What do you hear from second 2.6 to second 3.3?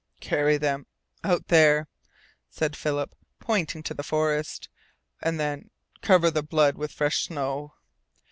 Philip,